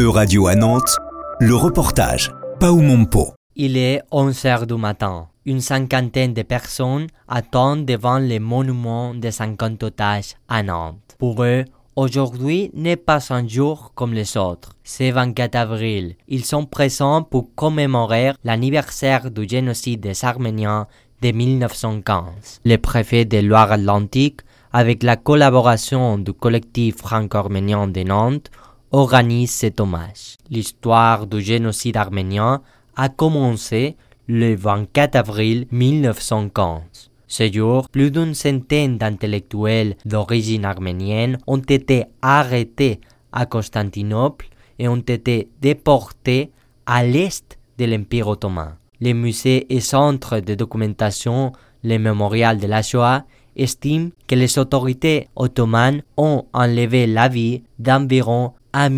E-Radio 0.00 0.46
à 0.46 0.54
Nantes, 0.54 0.96
le 1.40 1.56
reportage 1.56 2.30
Paumompo. 2.60 3.34
Il 3.56 3.76
est 3.76 4.00
11 4.12 4.44
heures 4.44 4.66
du 4.68 4.74
matin. 4.74 5.26
Une 5.44 5.60
cinquantaine 5.60 6.34
de 6.34 6.42
personnes 6.42 7.08
attendent 7.26 7.84
devant 7.84 8.20
le 8.20 8.38
monument 8.38 9.12
des 9.12 9.32
50 9.32 9.82
otages 9.82 10.36
à 10.48 10.62
Nantes. 10.62 11.16
Pour 11.18 11.42
eux, 11.42 11.64
aujourd'hui 11.96 12.70
n'est 12.74 12.94
pas 12.94 13.32
un 13.32 13.48
jour 13.48 13.90
comme 13.96 14.14
les 14.14 14.36
autres. 14.36 14.70
C'est 14.84 15.10
24 15.10 15.56
avril. 15.56 16.14
Ils 16.28 16.44
sont 16.44 16.64
présents 16.64 17.24
pour 17.24 17.52
commémorer 17.56 18.34
l'anniversaire 18.44 19.32
du 19.32 19.48
génocide 19.48 19.98
des 19.98 20.24
Arméniens 20.24 20.86
de 21.22 21.32
1915. 21.32 22.60
Le 22.64 22.76
préfet 22.76 23.24
de 23.24 23.38
Loire-Atlantique, 23.38 24.42
avec 24.72 25.02
la 25.02 25.16
collaboration 25.16 26.18
du 26.18 26.32
collectif 26.32 26.98
franco-arménien 26.98 27.88
de 27.88 28.04
Nantes, 28.04 28.48
organise 28.92 29.50
cet 29.50 29.80
hommage. 29.80 30.36
L'histoire 30.50 31.26
du 31.26 31.40
génocide 31.40 31.96
arménien 31.96 32.62
a 32.96 33.08
commencé 33.08 33.96
le 34.26 34.54
24 34.54 35.16
avril 35.16 35.66
1915. 35.70 37.10
Ce 37.26 37.52
jour, 37.52 37.88
plus 37.90 38.10
d'une 38.10 38.34
centaine 38.34 38.96
d'intellectuels 38.96 39.96
d'origine 40.06 40.64
arménienne 40.64 41.38
ont 41.46 41.58
été 41.58 42.04
arrêtés 42.22 43.00
à 43.32 43.44
Constantinople 43.44 44.48
et 44.78 44.88
ont 44.88 44.96
été 44.96 45.48
déportés 45.60 46.50
à 46.86 47.04
l'est 47.04 47.58
de 47.78 47.84
l'Empire 47.84 48.28
ottoman. 48.28 48.76
Les 49.00 49.14
musées 49.14 49.66
et 49.72 49.80
centres 49.80 50.40
de 50.40 50.54
documentation, 50.54 51.52
le 51.84 51.98
mémorial 51.98 52.58
de 52.58 52.66
la 52.66 52.82
Shoah, 52.82 53.24
estiment 53.56 54.10
que 54.26 54.34
les 54.34 54.58
autorités 54.58 55.28
ottomanes 55.36 56.02
ont 56.16 56.46
enlevé 56.52 57.06
la 57.06 57.28
vie 57.28 57.62
d'environ 57.78 58.52
1 58.78 58.90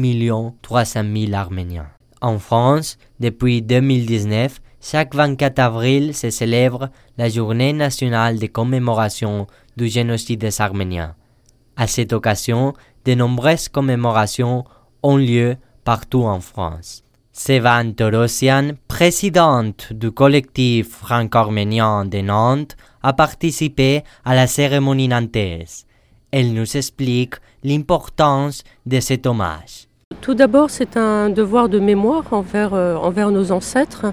300 0.60 1.04
000 1.16 1.32
Arméniens. 1.32 1.88
En 2.20 2.38
France, 2.38 2.98
depuis 3.18 3.62
2019, 3.62 4.60
chaque 4.82 5.14
24 5.14 5.58
avril 5.58 6.14
se 6.14 6.28
célèbre 6.28 6.90
la 7.16 7.30
journée 7.30 7.72
nationale 7.72 8.38
de 8.38 8.46
commémoration 8.46 9.46
du 9.78 9.88
génocide 9.88 10.40
des 10.40 10.60
Arméniens. 10.60 11.14
À 11.76 11.86
cette 11.86 12.12
occasion, 12.12 12.74
de 13.06 13.14
nombreuses 13.14 13.70
commémorations 13.70 14.64
ont 15.02 15.16
lieu 15.16 15.56
partout 15.82 16.24
en 16.24 16.40
France. 16.40 17.02
Sevan 17.32 17.94
Torossian, 17.94 18.72
présidente 18.86 19.94
du 19.94 20.10
collectif 20.10 20.90
franco-arménien 20.90 22.04
de 22.04 22.18
Nantes, 22.18 22.76
a 23.02 23.14
participé 23.14 24.04
à 24.26 24.34
la 24.34 24.46
cérémonie 24.46 25.08
nantaise. 25.08 25.86
Elle 26.32 26.52
nous 26.52 26.76
explique 26.76 27.36
l'importance 27.62 28.62
de 28.86 29.00
cet 29.00 29.26
hommage. 29.26 29.90
Tout 30.20 30.34
d'abord, 30.34 30.68
c'est 30.68 30.98
un 30.98 31.30
devoir 31.30 31.70
de 31.70 31.78
mémoire 31.78 32.24
envers, 32.32 32.74
euh, 32.74 32.94
envers 32.96 33.30
nos 33.30 33.52
ancêtres. 33.52 34.12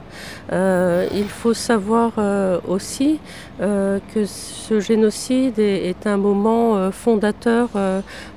Euh, 0.54 1.06
il 1.14 1.28
faut 1.28 1.54
savoir 1.54 2.14
euh, 2.17 2.59
aussi 2.67 3.20
que 3.59 4.26
ce 4.26 4.80
génocide 4.80 5.58
est, 5.58 6.06
un 6.06 6.17
moment 6.17 6.92
fondateur 6.92 7.70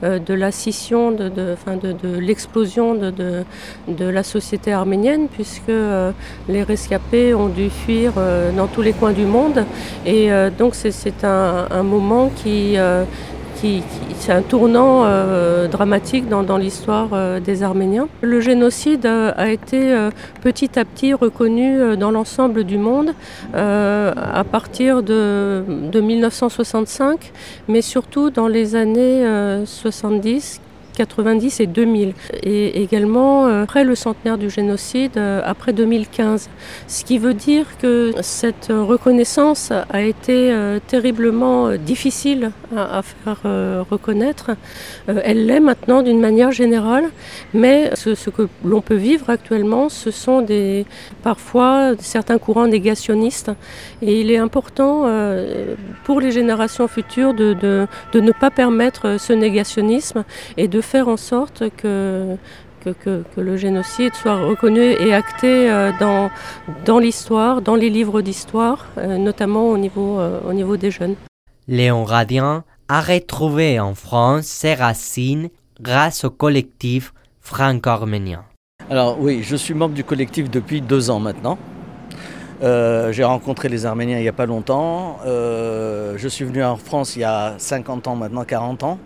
de 0.02 0.34
la 0.34 0.50
scission, 0.50 1.10
de, 1.10 1.28
de, 1.28 1.54
de, 1.82 1.92
de 1.92 2.18
l'explosion 2.18 2.94
de, 2.94 3.44
la 3.98 4.22
société 4.22 4.72
arménienne, 4.72 5.28
puisque 5.28 5.70
les 6.48 6.62
rescapés 6.62 7.34
ont 7.34 7.48
dû 7.48 7.68
fuir 7.68 8.14
dans 8.56 8.66
tous 8.66 8.80
les 8.80 8.94
coins 8.94 9.12
du 9.12 9.26
monde. 9.26 9.66
Et 10.06 10.30
donc, 10.58 10.74
c'est 10.74 11.22
un, 11.22 11.82
moment 11.82 12.30
qui 12.34 12.78
c'est 14.18 14.32
un 14.32 14.42
tournant 14.42 15.04
euh, 15.04 15.68
dramatique 15.68 16.28
dans, 16.28 16.56
l'histoire 16.56 17.08
euh, 17.12 17.40
des 17.40 17.62
Arméniens. 17.62 18.08
Le 18.22 18.40
génocide 18.40 19.06
a 19.06 19.50
été 19.50 19.92
euh, 19.92 20.10
petit 20.40 20.78
à 20.78 20.84
petit 20.84 21.12
reconnu 21.12 21.96
dans 21.96 22.10
l'ensemble 22.10 22.64
du 22.64 22.78
monde 22.78 23.14
à 23.52 24.44
partir 24.50 25.02
de, 25.02 25.62
1965, 25.94 27.32
mais 27.68 27.82
surtout 27.82 28.30
dans 28.30 28.48
les 28.48 28.76
années 28.76 29.24
70 29.64 30.60
90 30.96 31.60
et 31.60 31.66
2000. 31.66 32.14
Et 32.42 32.82
également 32.82 33.46
euh, 33.46 33.62
après 33.62 33.84
le 33.84 33.94
centenaire 33.94 34.38
du 34.38 34.50
génocide, 34.50 35.16
euh, 35.16 35.40
après 35.44 35.72
2015. 35.72 36.48
Ce 36.86 37.04
qui 37.04 37.18
veut 37.18 37.34
dire 37.34 37.66
que 37.80 38.12
cette 38.20 38.68
reconnaissance 38.70 39.72
a 39.90 40.02
été 40.02 40.52
euh, 40.52 40.78
terriblement 40.86 41.76
difficile 41.76 42.50
à, 42.76 43.02
faire 43.02 43.40
reconnaître. 43.90 44.52
Elle 45.06 45.46
l'est 45.46 45.60
maintenant 45.60 46.02
d'une 46.02 46.20
manière 46.20 46.52
générale, 46.52 47.04
mais 47.52 47.90
ce, 47.94 48.30
que 48.30 48.48
l'on 48.64 48.80
peut 48.80 48.94
vivre 48.94 49.28
actuellement, 49.28 49.88
ce 49.88 50.10
sont 50.10 50.40
des, 50.40 50.86
parfois 51.22 51.92
certains 51.98 52.38
courants 52.38 52.68
négationnistes. 52.68 53.50
Et 54.02 54.20
il 54.20 54.30
est 54.30 54.36
important 54.36 55.06
pour 56.04 56.20
les 56.20 56.30
générations 56.30 56.86
futures 56.86 57.34
de 57.34 57.86
ne 58.14 58.32
pas 58.32 58.50
permettre 58.50 59.16
ce 59.18 59.32
négationnisme 59.32 60.24
et 60.56 60.68
de 60.68 60.79
faire 60.80 61.08
en 61.08 61.16
sorte 61.16 61.64
que, 61.76 62.36
que, 62.80 62.90
que, 62.90 63.24
que, 63.34 63.40
le 63.40 63.56
génocide 63.56 64.14
soit 64.14 64.36
reconnu 64.36 64.80
et 64.80 65.12
acté 65.12 65.70
euh, 65.70 65.92
dans, 66.00 66.30
dans 66.84 66.98
l'histoire, 66.98 67.62
dans 67.62 67.74
les 67.74 67.90
livres 67.90 68.22
d'histoire, 68.22 68.86
euh, 68.98 69.18
notamment 69.18 69.68
au 69.68 69.78
niveau, 69.78 70.18
euh, 70.18 70.40
au 70.48 70.52
niveau 70.52 70.76
des 70.76 70.90
jeunes. 70.90 71.16
Léon 71.68 72.04
Radian 72.04 72.62
a 72.88 73.00
retrouvé 73.00 73.78
en 73.78 73.94
France 73.94 74.46
ses 74.46 74.74
racines 74.74 75.50
grâce 75.80 76.24
au 76.24 76.30
collectif 76.30 77.12
franco-arménien. 77.40 78.44
Alors 78.88 79.20
oui, 79.20 79.42
je 79.42 79.56
suis 79.56 79.74
membre 79.74 79.94
du 79.94 80.04
collectif 80.04 80.50
depuis 80.50 80.80
deux 80.80 81.10
ans 81.10 81.20
maintenant. 81.20 81.58
Euh, 82.62 83.10
j'ai 83.12 83.24
rencontré 83.24 83.68
les 83.68 83.86
Arméniens 83.86 84.18
il 84.18 84.22
n'y 84.22 84.28
a 84.28 84.32
pas 84.32 84.46
longtemps. 84.46 85.18
Euh, 85.24 86.14
je 86.18 86.28
suis 86.28 86.44
venu 86.44 86.62
en 86.62 86.76
France 86.76 87.16
il 87.16 87.20
y 87.20 87.24
a 87.24 87.54
50 87.56 88.08
ans 88.08 88.16
maintenant, 88.16 88.44
40 88.44 88.82
ans. 88.82 88.98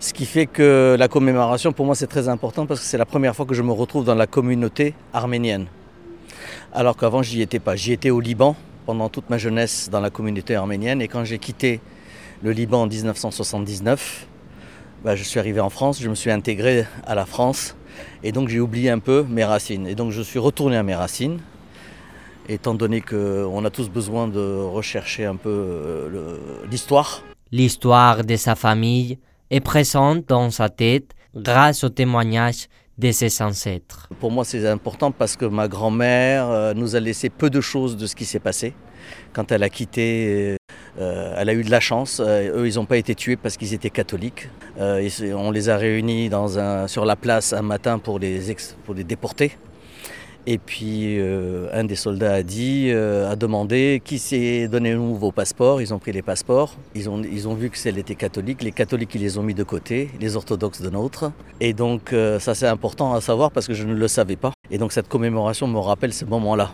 Ce 0.00 0.12
qui 0.12 0.26
fait 0.26 0.46
que 0.46 0.94
la 0.96 1.08
commémoration, 1.08 1.72
pour 1.72 1.84
moi, 1.84 1.96
c'est 1.96 2.06
très 2.06 2.28
important 2.28 2.66
parce 2.66 2.78
que 2.78 2.86
c'est 2.86 2.98
la 2.98 3.04
première 3.04 3.34
fois 3.34 3.46
que 3.46 3.54
je 3.54 3.62
me 3.62 3.72
retrouve 3.72 4.04
dans 4.04 4.14
la 4.14 4.28
communauté 4.28 4.94
arménienne. 5.12 5.66
Alors 6.72 6.96
qu'avant, 6.96 7.20
j'y 7.22 7.42
étais 7.42 7.58
pas. 7.58 7.74
J'y 7.74 7.92
étais 7.92 8.10
au 8.10 8.20
Liban 8.20 8.54
pendant 8.86 9.08
toute 9.08 9.28
ma 9.28 9.38
jeunesse 9.38 9.88
dans 9.90 9.98
la 9.98 10.10
communauté 10.10 10.54
arménienne. 10.54 11.02
Et 11.02 11.08
quand 11.08 11.24
j'ai 11.24 11.40
quitté 11.40 11.80
le 12.44 12.52
Liban 12.52 12.82
en 12.82 12.86
1979, 12.86 14.28
bah, 15.02 15.16
je 15.16 15.24
suis 15.24 15.40
arrivé 15.40 15.58
en 15.58 15.68
France, 15.68 16.00
je 16.00 16.08
me 16.08 16.14
suis 16.14 16.30
intégré 16.30 16.86
à 17.04 17.16
la 17.16 17.26
France. 17.26 17.74
Et 18.22 18.30
donc, 18.30 18.48
j'ai 18.48 18.60
oublié 18.60 18.90
un 18.90 19.00
peu 19.00 19.26
mes 19.28 19.44
racines. 19.44 19.88
Et 19.88 19.96
donc, 19.96 20.12
je 20.12 20.22
suis 20.22 20.38
retourné 20.38 20.76
à 20.76 20.84
mes 20.84 20.94
racines. 20.94 21.40
Étant 22.48 22.74
donné 22.74 23.00
qu'on 23.00 23.64
a 23.64 23.70
tous 23.70 23.90
besoin 23.90 24.28
de 24.28 24.62
rechercher 24.62 25.24
un 25.24 25.36
peu 25.36 25.50
euh, 25.50 26.36
l'histoire. 26.70 27.24
L'histoire 27.50 28.24
de 28.24 28.36
sa 28.36 28.54
famille 28.54 29.18
est 29.50 29.60
présente 29.60 30.26
dans 30.28 30.50
sa 30.50 30.68
tête 30.68 31.12
grâce 31.34 31.84
aux 31.84 31.88
témoignages 31.88 32.68
de 32.98 33.12
ses 33.12 33.42
ancêtres. 33.42 34.08
Pour 34.18 34.32
moi, 34.32 34.44
c'est 34.44 34.66
important 34.66 35.12
parce 35.12 35.36
que 35.36 35.44
ma 35.44 35.68
grand-mère 35.68 36.50
euh, 36.50 36.74
nous 36.74 36.96
a 36.96 37.00
laissé 37.00 37.30
peu 37.30 37.48
de 37.48 37.60
choses 37.60 37.96
de 37.96 38.06
ce 38.06 38.16
qui 38.16 38.24
s'est 38.24 38.40
passé. 38.40 38.74
Quand 39.32 39.52
elle 39.52 39.62
a 39.62 39.68
quitté, 39.68 40.56
euh, 40.98 41.34
elle 41.38 41.48
a 41.48 41.54
eu 41.54 41.62
de 41.62 41.70
la 41.70 41.78
chance. 41.78 42.20
Euh, 42.20 42.62
eux, 42.62 42.66
ils 42.66 42.74
n'ont 42.74 42.86
pas 42.86 42.96
été 42.96 43.14
tués 43.14 43.36
parce 43.36 43.56
qu'ils 43.56 43.72
étaient 43.72 43.90
catholiques. 43.90 44.48
on 44.78 45.50
les 45.52 45.68
a 45.68 45.76
réunis 45.76 46.30
sur 46.88 47.04
la 47.04 47.16
place 47.16 47.52
un 47.52 47.62
matin 47.62 47.98
pour 48.00 48.18
les 48.18 48.40
déporter. 49.04 49.52
Et 50.50 50.56
puis 50.56 51.18
euh, 51.18 51.68
un 51.74 51.84
des 51.84 51.94
soldats 51.94 52.32
a 52.32 52.42
dit, 52.42 52.88
euh, 52.88 53.30
a 53.30 53.36
demandé 53.36 54.00
qui 54.02 54.18
s'est 54.18 54.66
donné 54.66 54.94
nous 54.94 55.14
vos 55.14 55.30
passeports. 55.30 55.82
Ils 55.82 55.92
ont 55.92 55.98
pris 55.98 56.12
les 56.12 56.22
passeports. 56.22 56.74
Ils 56.94 57.10
ont, 57.10 57.22
ils 57.22 57.46
ont 57.48 57.54
vu 57.54 57.68
que 57.68 57.76
celle 57.76 57.98
était 57.98 58.14
catholique. 58.14 58.62
Les 58.62 58.72
catholiques, 58.72 59.14
ils 59.14 59.20
les 59.20 59.36
ont 59.36 59.42
mis 59.42 59.52
de 59.52 59.62
côté, 59.62 60.08
les 60.18 60.36
orthodoxes 60.36 60.80
de 60.80 60.88
nôtre. 60.88 61.32
Et 61.60 61.74
donc 61.74 62.14
euh, 62.14 62.38
ça 62.38 62.54
c'est 62.54 62.66
important 62.66 63.12
à 63.12 63.20
savoir 63.20 63.50
parce 63.50 63.66
que 63.66 63.74
je 63.74 63.84
ne 63.84 63.92
le 63.92 64.08
savais 64.08 64.36
pas. 64.36 64.54
Et 64.70 64.78
donc 64.78 64.92
cette 64.92 65.08
commémoration 65.08 65.68
me 65.68 65.80
rappelle 65.80 66.14
ce 66.14 66.24
moment-là. 66.24 66.72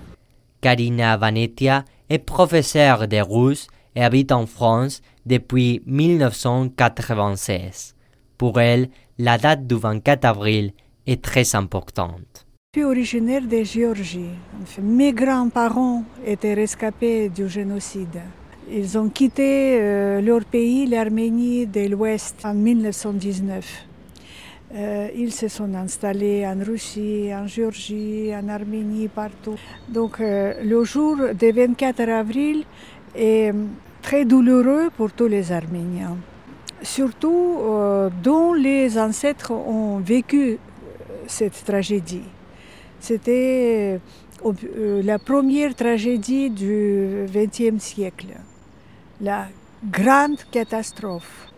Karina 0.61 1.17
Vanetia 1.17 1.85
est 2.11 2.21
professeure 2.21 3.09
de 3.09 3.17
russe 3.17 3.67
et 3.97 4.05
habite 4.05 4.31
en 4.31 4.47
France 4.47 5.03
depuis 5.27 5.83
1996. 5.87 7.97
Pour 8.39 8.61
elle, 8.61 8.89
la 9.19 9.37
date 9.37 9.67
du 9.67 9.75
24 9.75 10.27
avril 10.27 10.71
est 11.09 11.21
très 11.21 11.57
importante. 11.57 12.44
Suis 12.75 12.83
originaire 12.83 13.43
de 13.43 13.63
Géorgie. 13.63 14.35
Mes 14.83 15.13
grands-parents 15.13 16.03
étaient 16.27 16.55
rescapés 16.55 17.29
du 17.29 17.49
génocide. 17.49 18.21
Ils 18.69 18.99
ont 18.99 19.09
quitté 19.11 19.79
euh, 19.81 20.21
leur 20.21 20.45
pays, 20.45 20.85
l'Arménie 20.85 21.69
de 21.69 21.87
l'Ouest, 21.87 22.45
en 22.45 22.53
1919. 22.53 23.87
Euh, 24.75 25.09
ils 25.15 25.33
se 25.33 25.47
sont 25.47 25.73
installés 25.73 26.45
en 26.45 26.65
Russie, 26.65 27.31
en 27.33 27.47
Géorgie, 27.47 28.33
en 28.35 28.49
Arménie, 28.49 29.07
partout. 29.07 29.55
Donc 29.89 30.21
euh, 30.21 30.55
le 30.65 30.83
jour 30.83 31.17
du 31.33 31.53
24 31.53 32.01
avril 32.09 32.65
est 33.15 33.55
très 34.03 34.25
douloureux 34.25 34.91
pour 34.97 35.13
tous 35.13 35.29
les 35.29 35.53
Arméniens. 35.53 36.17
Surtout 36.83 37.57
dont 38.21 38.53
les 38.53 38.99
ancêtres 38.99 39.53
ont 39.53 40.01
vécu 40.01 40.59
cette 41.29 41.65
tragédie. 41.65 42.34
C'était 43.07 44.01
la 45.05 45.19
première 45.19 45.75
tragédie 45.75 46.49
du 46.49 47.27
XXe 47.29 47.79
siècle, 47.79 48.29
la 49.21 49.49
grande 49.91 50.39
catastrophe. 50.51 51.53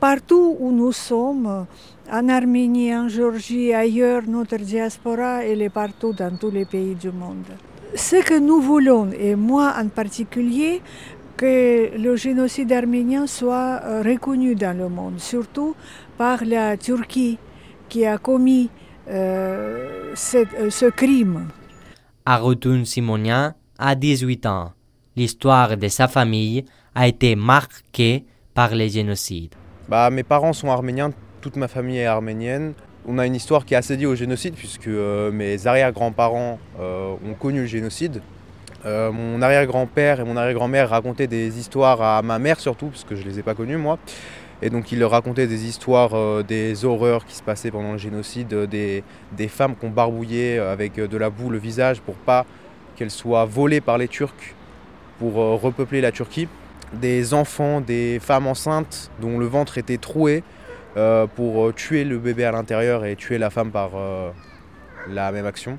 partout 0.00 0.56
où 0.58 0.72
nous 0.72 0.92
sommes, 0.92 1.66
en 2.10 2.28
Arménie, 2.30 2.96
en 2.96 3.08
Géorgie, 3.08 3.74
ailleurs, 3.74 4.22
notre 4.26 4.56
diaspora, 4.56 5.44
elle 5.44 5.60
est 5.60 5.74
partout 5.82 6.14
dans 6.14 6.34
tous 6.34 6.50
les 6.50 6.64
pays 6.64 6.94
du 6.94 7.10
monde. 7.10 7.50
Ce 7.94 8.24
que 8.24 8.38
nous 8.38 8.62
voulons, 8.62 9.10
et 9.12 9.34
moi 9.34 9.74
en 9.78 9.88
particulier, 9.88 10.80
que 11.36 11.94
le 11.98 12.16
génocide 12.16 12.72
arménien 12.72 13.26
soit 13.26 13.82
euh, 13.84 14.02
reconnu 14.02 14.54
dans 14.54 14.74
le 14.78 14.88
monde, 14.88 15.20
surtout 15.20 15.74
par 16.16 16.42
la 16.46 16.78
Turquie 16.78 17.36
qui 17.90 18.06
a 18.06 18.16
commis 18.16 18.70
euh, 19.08 20.14
euh, 20.34 20.70
ce 20.70 20.90
crime. 20.90 21.48
Arutun 22.24 22.84
Simonia 22.84 23.54
a 23.78 23.94
18 23.94 24.46
ans. 24.46 24.72
L'histoire 25.16 25.76
de 25.76 25.88
sa 25.88 26.08
famille 26.08 26.64
a 26.94 27.08
été 27.08 27.36
marquée 27.36 28.24
par 28.54 28.74
les 28.74 28.88
génocides. 28.88 29.54
Bah, 29.88 30.10
mes 30.10 30.22
parents 30.22 30.52
sont 30.52 30.70
arméniens, 30.70 31.12
toute 31.40 31.56
ma 31.56 31.68
famille 31.68 31.98
est 31.98 32.06
arménienne. 32.06 32.74
On 33.06 33.18
a 33.18 33.26
une 33.26 33.34
histoire 33.34 33.64
qui 33.64 33.74
est 33.74 33.76
assez 33.76 33.96
liée 33.96 34.06
au 34.06 34.14
génocide 34.14 34.54
puisque 34.54 34.86
mes 34.86 35.66
arrière-grands-parents 35.66 36.60
ont 36.78 37.34
connu 37.34 37.62
le 37.62 37.66
génocide. 37.66 38.22
Euh, 38.84 39.12
mon 39.12 39.40
arrière-grand-père 39.42 40.20
et 40.20 40.24
mon 40.24 40.36
arrière-grand-mère 40.36 40.90
racontaient 40.90 41.28
des 41.28 41.58
histoires 41.58 42.02
à 42.02 42.22
ma 42.22 42.38
mère 42.38 42.58
surtout, 42.58 42.86
parce 42.86 43.04
que 43.04 43.14
je 43.14 43.22
ne 43.22 43.28
les 43.28 43.38
ai 43.38 43.42
pas 43.42 43.54
connues 43.54 43.76
moi. 43.76 43.98
Et 44.62 44.70
donc 44.70 44.92
ils 44.92 44.98
leur 44.98 45.10
racontaient 45.10 45.48
des 45.48 45.66
histoires, 45.66 46.14
euh, 46.14 46.42
des 46.42 46.84
horreurs 46.84 47.24
qui 47.24 47.34
se 47.34 47.42
passaient 47.42 47.70
pendant 47.70 47.92
le 47.92 47.98
génocide, 47.98 48.52
euh, 48.52 48.66
des, 48.66 49.02
des 49.32 49.48
femmes 49.48 49.74
qu'on 49.74 49.90
barbouillait 49.90 50.58
avec 50.58 50.94
de 50.94 51.16
la 51.16 51.30
boue 51.30 51.50
le 51.50 51.58
visage 51.58 52.00
pour 52.00 52.14
pas 52.14 52.46
qu'elles 52.96 53.10
soient 53.10 53.44
volées 53.44 53.80
par 53.80 53.98
les 53.98 54.08
Turcs 54.08 54.54
pour 55.18 55.34
repeupler 55.34 56.00
la 56.00 56.10
Turquie. 56.10 56.48
Des 56.94 57.32
enfants, 57.32 57.80
des 57.80 58.18
femmes 58.20 58.46
enceintes 58.46 59.10
dont 59.20 59.38
le 59.38 59.46
ventre 59.46 59.78
était 59.78 59.98
troué 59.98 60.42
pour 61.36 61.72
tuer 61.74 62.04
le 62.04 62.18
bébé 62.18 62.44
à 62.44 62.50
l'intérieur 62.50 63.04
et 63.04 63.14
tuer 63.14 63.38
la 63.38 63.48
femme 63.48 63.70
par 63.70 63.90
la 65.08 65.30
même 65.30 65.46
action. 65.46 65.78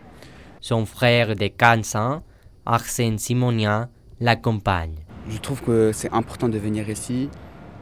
Son 0.61 0.85
frère 0.85 1.35
de 1.35 1.47
15 1.47 1.95
ans 1.97 2.23
Arsène 2.65 3.17
Simonia 3.17 3.89
l'accompagne. 4.21 4.95
Je 5.29 5.37
trouve 5.37 5.61
que 5.61 5.91
c'est 5.91 6.11
important 6.13 6.47
de 6.47 6.57
venir 6.57 6.89
ici 6.89 7.29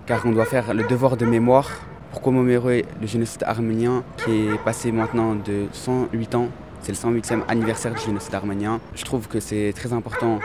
car 0.05 0.25
on 0.25 0.31
doit 0.31 0.45
faire 0.45 0.73
le 0.73 0.83
devoir 0.87 1.17
de 1.17 1.25
mémoire 1.25 1.69
pour 2.11 2.21
commémorer 2.21 2.85
le 2.99 3.07
génocide 3.07 3.43
arménien 3.43 4.03
qui 4.17 4.47
est 4.47 4.63
passé 4.63 4.91
maintenant 4.91 5.35
de 5.35 5.67
108 5.71 6.35
ans. 6.35 6.49
C'est 6.81 6.91
le 6.91 6.97
108e 6.97 7.41
anniversaire 7.47 7.93
du 7.93 8.01
génocide 8.01 8.35
arménien. 8.35 8.79
Je 8.95 9.03
trouve 9.03 9.27
que 9.27 9.39
c'est 9.39 9.73
très 9.75 9.93
important 9.93 10.39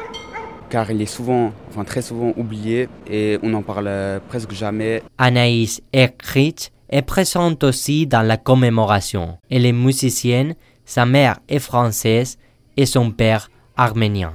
car 0.68 0.90
il 0.90 1.00
est 1.00 1.06
souvent, 1.06 1.52
enfin 1.68 1.84
très 1.84 2.02
souvent 2.02 2.32
oublié 2.36 2.88
et 3.08 3.38
on 3.42 3.50
n'en 3.50 3.62
parle 3.62 3.90
presque 4.28 4.52
jamais. 4.52 5.02
Anaïs 5.18 5.80
Ekrit 5.92 6.70
est 6.88 7.02
présente 7.02 7.64
aussi 7.64 8.06
dans 8.06 8.22
la 8.22 8.36
commémoration. 8.36 9.38
Elle 9.50 9.66
est 9.66 9.72
musicienne, 9.72 10.54
sa 10.84 11.06
mère 11.06 11.38
est 11.48 11.58
française 11.58 12.38
et 12.76 12.86
son 12.86 13.10
père 13.10 13.50
arménien 13.76 14.32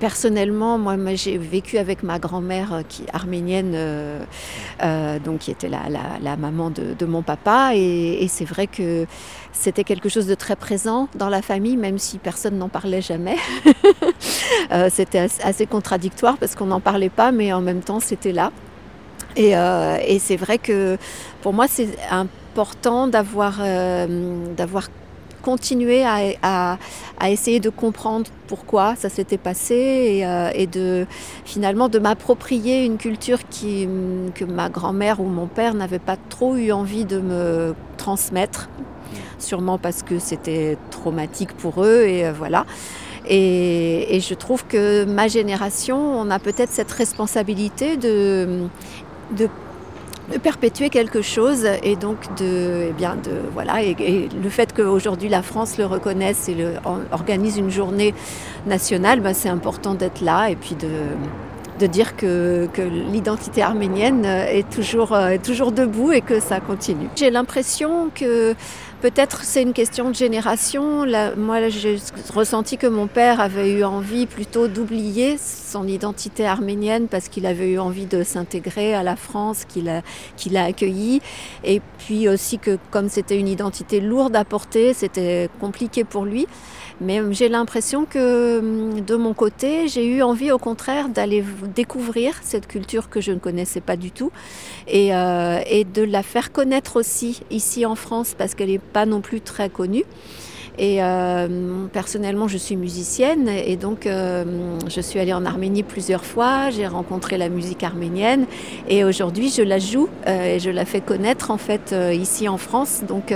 Personnellement, 0.00 0.78
moi, 0.78 0.96
j'ai 1.14 1.38
vécu 1.38 1.78
avec 1.78 2.02
ma 2.02 2.18
grand-mère 2.18 2.72
euh, 2.72 2.82
qui 2.82 3.04
arménienne, 3.12 3.74
euh, 3.76 4.18
euh, 4.82 5.20
donc 5.20 5.38
qui 5.40 5.52
était 5.52 5.68
la, 5.68 6.36
maman 6.36 6.70
de, 6.70 7.06
mon 7.06 7.22
papa, 7.22 7.70
et, 7.76 8.26
c'est 8.28 8.44
vrai 8.44 8.66
que 8.66 9.06
c'était 9.52 9.84
quelque 9.84 10.08
chose 10.08 10.26
de 10.26 10.34
très 10.34 10.56
présent 10.56 11.08
dans 11.14 11.28
la 11.28 11.40
famille, 11.40 11.76
même 11.76 11.98
si 11.98 12.18
personne 12.18 12.58
n'en 12.58 12.68
parlait 12.68 13.00
jamais. 13.00 13.36
c'était 14.90 15.28
assez 15.44 15.66
contradictoire 15.66 16.36
parce 16.36 16.56
qu'on 16.56 16.66
n'en 16.66 16.80
parlait 16.80 17.08
pas, 17.08 17.30
mais 17.30 17.52
en 17.52 17.60
même 17.60 17.80
temps, 17.80 18.00
c'était 18.00 18.32
là. 18.32 18.50
Et, 19.36 19.50
et 19.52 20.18
c'est 20.18 20.36
vrai 20.36 20.58
que 20.58 20.98
pour 21.42 21.52
moi, 21.52 21.66
c'est 21.68 21.96
important 22.10 23.06
d'avoir 23.06 23.58
d'avoir 24.56 24.88
continuer 25.40 26.04
à, 26.04 26.78
essayer 27.26 27.60
de 27.60 27.70
comprendre 27.70 28.26
pourquoi 28.46 28.96
ça 28.96 29.08
s'était 29.08 29.38
passé 29.38 29.74
et, 29.74 30.26
euh, 30.26 30.66
de 30.66 31.06
finalement 31.44 31.88
de 31.88 31.98
m'approprier 31.98 32.84
une 32.84 32.96
culture 32.96 33.38
qui, 33.48 33.88
que 34.34 34.44
ma 34.44 34.68
grand-mère 34.68 35.20
ou 35.20 35.24
mon 35.24 35.46
père 35.46 35.74
n'avaient 35.74 35.98
pas 35.98 36.16
trop 36.28 36.56
eu 36.56 36.72
envie 36.72 37.04
de 37.04 37.20
me 37.20 37.74
transmettre, 37.96 38.68
sûrement 39.38 39.78
parce 39.78 40.02
que 40.02 40.18
c'était 40.18 40.76
traumatique 40.90 41.52
pour 41.56 41.84
eux 41.84 42.04
et 42.06 42.26
euh, 42.26 42.32
voilà. 42.32 42.66
Et, 43.28 44.18
je 44.20 44.34
trouve 44.34 44.64
que 44.66 45.04
ma 45.04 45.28
génération, 45.28 45.96
on 45.98 46.30
a 46.30 46.38
peut-être 46.38 46.70
cette 46.70 46.90
responsabilité 46.90 47.96
de 47.96 48.68
de 50.32 50.38
perpétuer 50.38 50.90
quelque 50.90 51.22
chose 51.22 51.66
et 51.82 51.96
donc 51.96 52.18
de, 52.36 52.92
eh 52.98 53.30
voilà 53.52 53.82
et, 53.82 54.28
le 54.42 54.48
fait 54.48 54.72
qu'aujourd'hui 54.72 55.28
la 55.28 55.42
France 55.42 55.78
le 55.78 55.86
reconnaisse 55.86 56.48
et 56.48 56.56
organise 57.12 57.56
une 57.58 57.70
journée 57.70 58.14
nationale, 58.66 59.20
bah, 59.20 59.34
c'est 59.34 59.48
important 59.48 59.94
d'être 59.94 60.20
là 60.20 60.50
et 60.50 60.56
puis 60.56 60.76
de 60.76 61.86
dire 61.86 62.16
que, 62.16 62.68
l'identité 63.10 63.62
arménienne 63.62 64.24
est 64.24 64.68
toujours, 64.70 65.16
est 65.16 65.42
toujours 65.44 65.72
debout 65.72 66.12
et 66.12 66.20
que 66.20 66.40
ça 66.40 66.60
continue. 66.60 67.08
J'ai 67.16 67.30
l'impression 67.30 68.10
que 68.14 68.54
Peut-être 69.00 69.44
c'est 69.44 69.62
une 69.62 69.72
question 69.72 70.10
de 70.10 70.14
génération. 70.14 71.06
moi, 71.38 71.70
j'ai 71.70 71.96
ressenti 72.34 72.76
que 72.76 72.86
mon 72.86 73.06
père 73.06 73.40
avait 73.40 73.72
eu 73.72 73.82
envie 73.82 74.26
plutôt 74.26 74.68
d'oublier 74.68 75.38
son 75.38 75.88
identité 75.88 76.46
arménienne 76.46 77.08
parce 77.08 77.30
qu'il 77.30 77.46
avait 77.46 77.70
eu 77.70 77.78
envie 77.78 78.04
de 78.04 78.22
s'intégrer 78.22 78.92
à 78.92 79.02
la 79.02 79.16
France 79.16 79.64
qu'il 79.64 79.88
a, 79.88 80.02
qu'il 80.36 80.54
a 80.58 80.64
accueillie. 80.64 81.22
Et 81.64 81.80
puis 81.96 82.28
aussi 82.28 82.58
que 82.58 82.76
comme 82.90 83.08
c'était 83.08 83.38
une 83.38 83.48
identité 83.48 84.00
lourde 84.00 84.36
à 84.36 84.44
porter, 84.44 84.92
c'était 84.92 85.48
compliqué 85.60 86.04
pour 86.04 86.26
lui. 86.26 86.46
Mais 87.00 87.22
j'ai 87.30 87.48
l'impression 87.48 88.04
que 88.04 88.58
hum, 88.58 89.00
de 89.00 89.16
mon 89.16 89.32
côté, 89.32 89.88
j'ai 89.88 90.06
eu 90.06 90.22
envie 90.22 90.52
au 90.52 90.58
contraire 90.58 91.08
d'aller 91.08 91.42
découvrir 91.74 92.34
cette 92.42 92.66
culture 92.66 93.08
que 93.08 93.22
je 93.22 93.32
ne 93.32 93.38
connaissais 93.38 93.80
pas 93.80 93.96
du 93.96 94.10
tout 94.10 94.30
et, 94.86 95.14
euh, 95.14 95.60
et 95.66 95.84
de 95.84 96.02
la 96.02 96.22
faire 96.22 96.52
connaître 96.52 96.96
aussi 96.96 97.40
ici 97.50 97.86
en 97.86 97.94
France 97.94 98.34
parce 98.36 98.54
qu'elle 98.54 98.68
n'est 98.68 98.78
pas 98.92 99.06
non 99.06 99.20
plus 99.20 99.40
très 99.40 99.68
connue. 99.68 100.04
Et 100.78 101.02
euh, 101.02 101.86
personnellement, 101.92 102.48
je 102.48 102.56
suis 102.56 102.74
musicienne 102.74 103.48
et 103.48 103.76
donc 103.76 104.06
euh, 104.06 104.44
je 104.88 105.00
suis 105.02 105.18
allée 105.18 105.34
en 105.34 105.44
Arménie 105.44 105.82
plusieurs 105.82 106.24
fois. 106.24 106.70
J'ai 106.70 106.86
rencontré 106.86 107.36
la 107.36 107.50
musique 107.50 107.82
arménienne 107.82 108.46
et 108.88 109.04
aujourd'hui, 109.04 109.50
je 109.50 109.62
la 109.62 109.78
joue 109.78 110.08
euh, 110.26 110.56
et 110.56 110.58
je 110.58 110.70
la 110.70 110.86
fais 110.86 111.02
connaître 111.02 111.50
en 111.50 111.58
fait 111.58 111.94
ici 112.12 112.48
en 112.48 112.56
France. 112.56 113.02
Donc, 113.06 113.34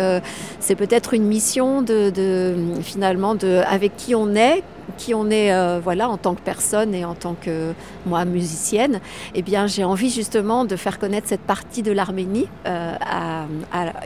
c'est 0.61 0.75
peut-être 0.75 1.13
une 1.13 1.25
mission 1.25 1.83
de, 1.83 2.11
de, 2.11 2.55
finalement 2.83 3.35
de 3.35 3.61
avec 3.69 3.97
qui 3.97 4.15
on 4.15 4.35
est, 4.35 4.63
qui 4.97 5.15
on 5.15 5.31
est 5.31 5.53
euh, 5.53 5.81
voilà 5.83 6.09
en 6.09 6.17
tant 6.17 6.35
que 6.35 6.41
personne 6.41 6.95
et 6.95 7.05
en 7.05 7.15
tant 7.15 7.35
que 7.35 7.73
moi 8.07 8.25
musicienne, 8.25 9.01
eh 9.35 9.43
bien 9.43 9.67
j'ai 9.67 9.85
envie 9.85 10.11
justement 10.11 10.65
de 10.65 10.77
faire 10.77 10.99
connaître 10.99 11.29
cette 11.29 11.43
partie 11.43 11.83
de 11.83 11.93
l'Arménie 11.93 12.49
euh, 12.67 12.95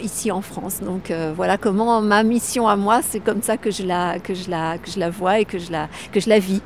ici 0.02 0.30
en 0.30 0.42
France. 0.42 0.80
Donc 0.80 1.10
euh, 1.10 1.32
voilà 1.34 1.56
comment 1.56 2.00
ma 2.00 2.22
mission 2.22 2.68
à 2.68 2.76
moi, 2.76 3.00
c'est 3.02 3.20
comme 3.20 3.42
ça 3.42 3.56
que 3.56 3.70
je 3.70 3.82
la 3.84 4.18
que 4.18 4.34
je 4.34 4.50
la 4.50 4.78
que 4.78 4.90
je 4.90 4.98
la 4.98 5.10
vois 5.10 5.40
et 5.40 5.44
que 5.44 5.58
je 5.58 5.70
la 5.70 5.88
que 6.12 6.20
je 6.20 6.28
la 6.28 6.38
vis. 6.38 6.62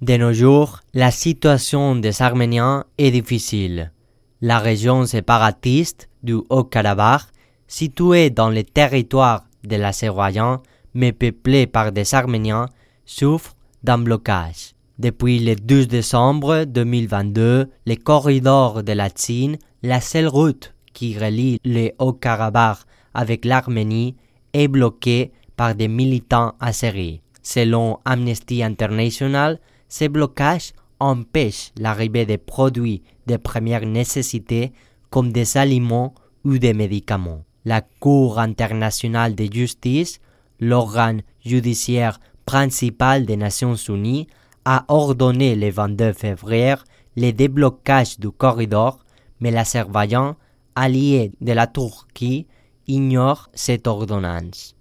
De 0.00 0.16
nos 0.16 0.32
jours, 0.32 0.80
la 0.94 1.10
situation 1.10 1.94
des 1.94 2.22
Arméniens 2.22 2.84
est 2.98 3.12
difficile. 3.12 3.92
La 4.40 4.58
région 4.58 5.06
séparatiste 5.06 6.08
du 6.24 6.34
Haut-Karabakh, 6.50 7.22
située 7.68 8.30
dans 8.30 8.50
le 8.50 8.64
territoire 8.64 9.44
de 9.62 9.76
l'Azerbaïdjan, 9.76 10.60
mais 10.94 11.12
peuplée 11.12 11.66
par 11.66 11.92
des 11.92 12.14
Arméniens, 12.14 12.66
souffre 13.04 13.54
d'un 13.84 13.98
blocage. 13.98 14.74
Depuis 14.98 15.38
le 15.38 15.56
12 15.56 15.88
décembre 15.88 16.64
2022, 16.64 17.70
le 17.86 17.94
corridor 17.96 18.82
de 18.82 18.92
la 18.92 19.08
Chine, 19.08 19.56
la 19.82 20.00
seule 20.00 20.28
route 20.28 20.74
qui 20.92 21.18
relie 21.18 21.58
le 21.64 21.90
Haut-Karabakh 21.98 22.78
avec 23.14 23.44
l'Arménie, 23.44 24.16
est 24.52 24.68
bloqué 24.68 25.32
par 25.56 25.74
des 25.74 25.88
militants 25.88 26.54
azéris. 26.60 27.20
Selon 27.42 27.98
Amnesty 28.04 28.62
International, 28.62 29.58
ces 29.88 30.08
blocages 30.08 30.72
empêchent 31.00 31.72
l'arrivée 31.76 32.26
des 32.26 32.38
produits 32.38 33.02
de 33.26 33.36
première 33.36 33.84
nécessité 33.84 34.72
comme 35.10 35.32
des 35.32 35.56
aliments 35.56 36.14
ou 36.44 36.58
des 36.58 36.74
médicaments. 36.74 37.44
La 37.64 37.80
Cour 37.80 38.38
internationale 38.38 39.34
de 39.34 39.52
justice, 39.52 40.20
l'organe 40.60 41.22
judiciaire 41.44 42.20
principal 42.44 43.26
des 43.26 43.36
Nations 43.36 43.74
Unies 43.74 44.26
a 44.64 44.84
ordonné 44.88 45.56
le 45.56 45.70
22 45.70 46.12
février 46.12 46.74
le 47.16 47.30
déblocage 47.30 48.18
du 48.18 48.30
corridor, 48.30 48.98
mais 49.40 49.50
l'Azerbaïdjan, 49.50 50.36
allié 50.74 51.32
de 51.40 51.52
la 51.52 51.66
Turquie, 51.66 52.46
ignore 52.86 53.50
cette 53.54 53.86
ordonnance. 53.86 54.74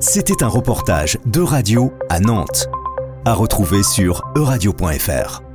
C'était 0.00 0.42
un 0.42 0.48
reportage 0.48 1.18
de 1.26 1.40
radio 1.40 1.92
à 2.08 2.20
Nantes. 2.20 2.68
À 3.24 3.34
retrouver 3.34 3.82
sur 3.82 4.22
euradio.fr. 4.36 5.45